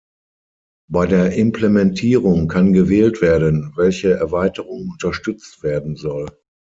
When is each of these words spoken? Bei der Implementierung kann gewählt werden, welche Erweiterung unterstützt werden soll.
Bei 0.89 1.05
der 1.05 1.33
Implementierung 1.33 2.47
kann 2.47 2.73
gewählt 2.73 3.21
werden, 3.21 3.71
welche 3.75 4.11
Erweiterung 4.15 4.89
unterstützt 4.89 5.61
werden 5.61 5.95
soll. 5.95 6.27